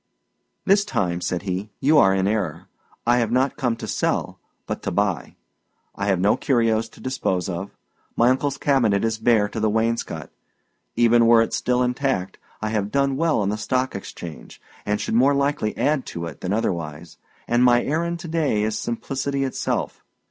"This 0.65 0.83
time," 0.83 1.21
said 1.21 1.43
he, 1.43 1.69
"you 1.79 1.99
are 1.99 2.11
in 2.11 2.27
error. 2.27 2.67
I 3.05 3.17
have 3.17 3.31
not 3.31 3.55
come 3.55 3.75
to 3.75 3.87
sell, 3.87 4.39
but 4.65 4.81
to 4.81 4.89
buy. 4.89 5.35
I 5.93 6.07
have 6.07 6.19
no 6.19 6.35
curios 6.37 6.89
to 6.89 6.99
dispose 6.99 7.47
of; 7.47 7.77
my 8.17 8.31
uncle's 8.31 8.57
cabinet 8.57 9.05
is 9.05 9.19
bare 9.19 9.47
to 9.49 9.59
the 9.59 9.69
wainscot; 9.69 10.31
even 10.95 11.27
were 11.27 11.43
it 11.43 11.53
still 11.53 11.83
intact, 11.83 12.39
I 12.63 12.69
have 12.69 12.89
done 12.89 13.15
well 13.15 13.41
on 13.41 13.49
the 13.49 13.59
Stock 13.59 13.93
Exchange, 13.95 14.59
and 14.87 14.99
should 14.99 15.13
more 15.13 15.35
likely 15.35 15.77
add 15.77 16.07
to 16.07 16.25
it 16.25 16.41
than 16.41 16.51
otherwise, 16.51 17.19
and 17.47 17.63
my 17.63 17.83
errand 17.83 18.19
to 18.21 18.27
day 18.27 18.63
is 18.63 18.79
simplicity 18.79 19.43
itself. 19.43 20.03